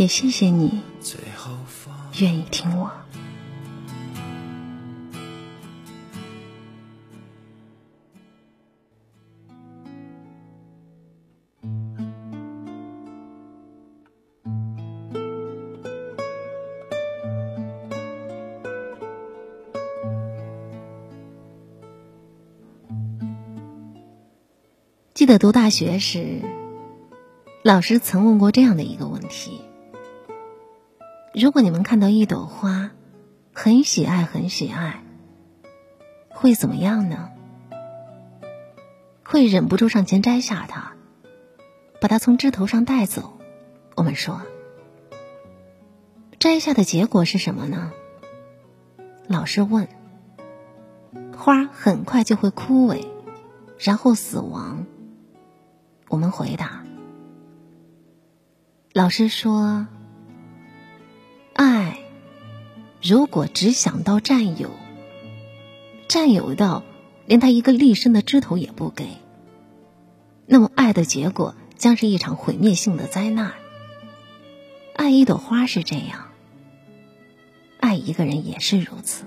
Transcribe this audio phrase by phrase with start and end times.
[0.00, 0.80] 也谢谢你
[2.20, 2.90] 愿意听我。
[25.12, 26.40] 记得读大学时，
[27.62, 29.60] 老师曾问过这样的一个问题：
[31.32, 32.90] 如果你们看到一朵花，
[33.52, 35.04] 很喜爱，很喜爱，
[36.28, 37.30] 会怎么样呢？
[39.24, 40.94] 会忍不住上前摘下它，
[42.00, 43.38] 把它从枝头上带走。
[43.94, 44.42] 我们说，
[46.40, 47.92] 摘下的结果是什么呢？
[49.28, 49.86] 老师问：
[51.36, 53.06] 花很快就会枯萎，
[53.78, 54.84] 然后死亡。
[56.08, 56.82] 我们回答
[58.92, 59.86] ：“老师说，
[63.10, 64.70] 如果只想到占有，
[66.06, 66.84] 占有到
[67.26, 69.08] 连他一个立身的枝头也不给，
[70.46, 73.54] 那么爱的结果将是一场毁灭性的灾难。
[74.94, 76.28] 爱一朵花是这样，
[77.80, 79.24] 爱一个人也是如此。”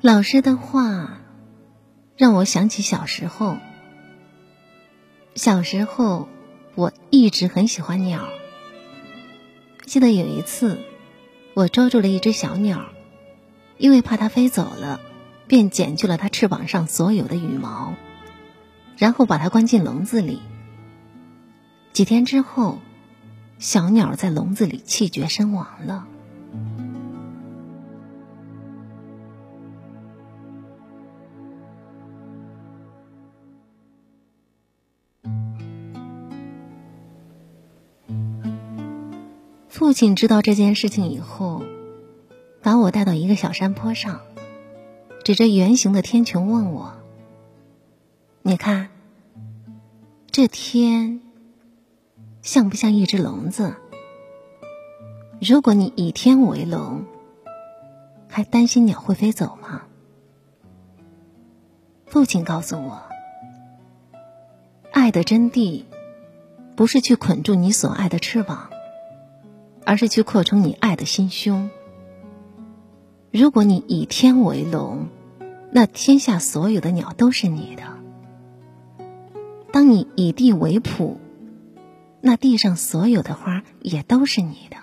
[0.00, 1.18] 老师的话
[2.16, 3.56] 让我想起小时候。
[5.34, 6.28] 小时候，
[6.76, 8.28] 我一直很喜欢鸟。
[9.86, 10.78] 记得有一次，
[11.54, 12.84] 我捉住了一只小鸟，
[13.76, 15.00] 因为怕它飞走了，
[15.48, 17.94] 便剪去了它翅膀上所有的羽毛，
[18.96, 20.40] 然后把它关进笼子里。
[21.92, 22.78] 几天之后，
[23.58, 26.06] 小鸟在笼子里气绝身亡了。
[39.78, 41.62] 父亲知道这件事情以后，
[42.60, 44.22] 把我带到一个小山坡上，
[45.22, 46.94] 指着圆形的天穹问我
[48.42, 48.88] ：“你看，
[50.32, 51.20] 这天
[52.42, 53.76] 像不像一只笼子？
[55.40, 57.04] 如果你以天为笼，
[58.28, 59.82] 还担心鸟会飞走吗？”
[62.04, 63.00] 父亲告诉我
[64.90, 65.84] ：“爱的真谛，
[66.74, 68.67] 不是去捆住你所爱的翅膀。”
[69.88, 71.70] 而是去扩充你爱的心胸。
[73.32, 75.06] 如果你以天为笼，
[75.72, 77.84] 那天下所有的鸟都是你的；
[79.72, 81.16] 当你以地为圃，
[82.20, 84.76] 那地上所有的花也都是你的。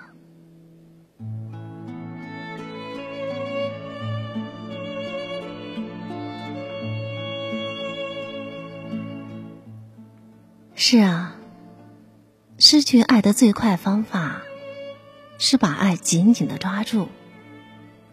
[10.74, 11.36] 是啊，
[12.58, 14.35] 失去爱的最快方法。
[15.38, 17.10] 是把爱紧紧的抓住，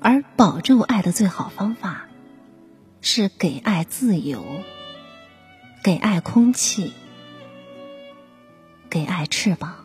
[0.00, 2.08] 而保住爱的最好方法，
[3.00, 4.44] 是给爱自由，
[5.82, 6.92] 给爱空气，
[8.90, 9.81] 给爱翅膀。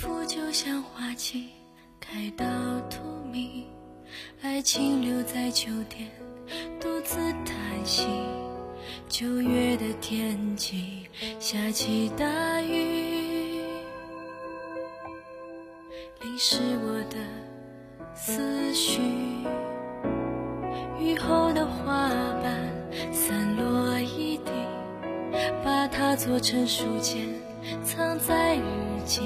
[0.00, 1.46] 幸福就像花期，
[1.98, 2.44] 开到
[2.88, 3.00] 荼
[3.32, 3.64] 蘼；
[4.40, 6.08] 爱情留在秋天，
[6.80, 8.06] 独自叹息。
[9.08, 11.08] 九月的天气
[11.40, 13.60] 下起大雨，
[16.22, 17.16] 淋湿我的
[18.14, 19.00] 思绪。
[21.00, 22.08] 雨后的花
[22.40, 24.52] 瓣散落一地，
[25.64, 27.26] 把它做成书签，
[27.82, 28.62] 藏在日
[29.04, 29.22] 记。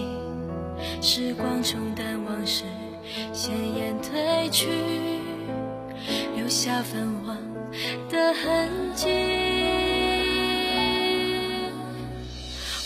[1.01, 2.65] 时光冲淡往事，
[3.33, 4.69] 鲜艳褪去，
[6.37, 7.37] 留下泛黄
[8.09, 9.09] 的痕迹。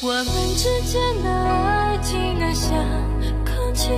[0.02, 0.26] 我们
[0.56, 2.76] 之间的爱静得像
[3.44, 3.90] 空气，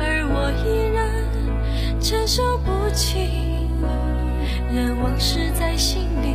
[0.00, 3.28] 而我依然承受不起。
[4.72, 6.34] 任往事在心里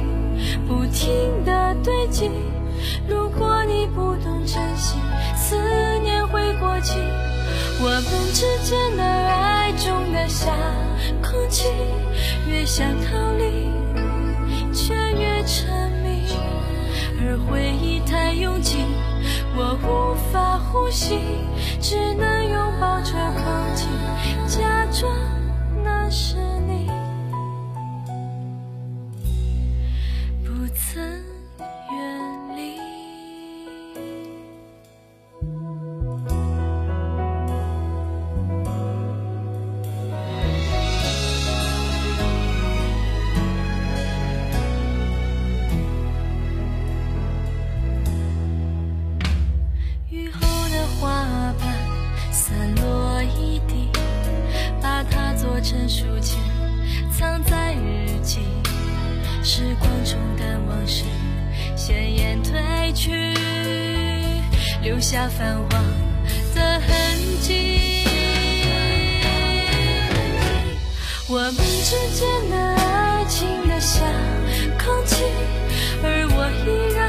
[0.67, 2.29] 不停的堆积。
[3.07, 4.97] 如果你不懂珍惜，
[5.35, 5.55] 思
[5.99, 6.97] 念会过期。
[7.81, 10.55] 我们之间的爱重得像
[11.21, 11.67] 空气，
[12.47, 13.69] 越想逃离，
[14.73, 16.23] 却越沉迷。
[17.19, 18.77] 而回忆太拥挤，
[19.55, 21.19] 我无法呼吸，
[21.81, 23.87] 只能拥抱着空气，
[59.45, 61.03] 时光冲淡往事，
[61.75, 63.11] 鲜艳褪去，
[64.81, 65.83] 留下泛黄
[66.55, 66.87] 的痕
[67.41, 68.05] 迹。
[71.27, 74.07] 我们之间的爱情的像
[74.79, 75.25] 空气，
[76.01, 77.03] 而我依然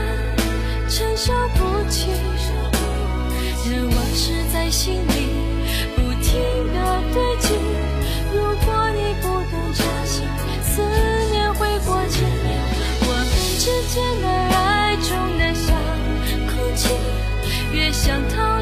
[0.89, 2.11] 承受不起。
[3.71, 5.14] 任往事在心里
[18.05, 18.54] 想逃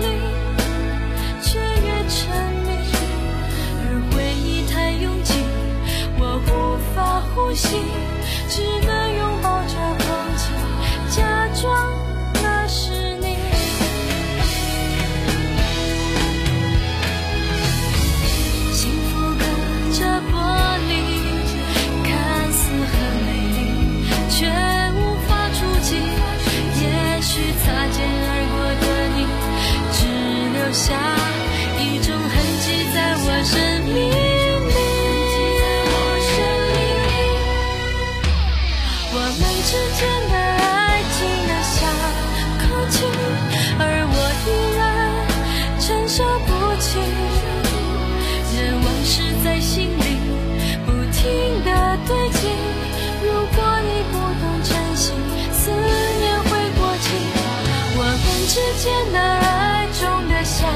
[58.82, 60.66] 见那爱中的小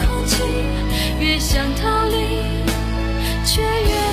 [0.00, 0.42] 空气
[1.20, 2.42] 越想逃离
[3.44, 4.07] 却越